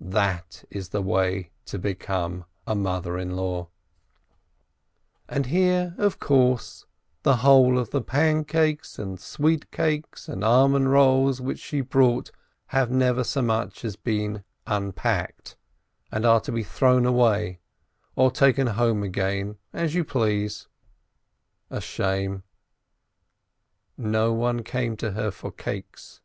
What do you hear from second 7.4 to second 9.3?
whole of the pancakes and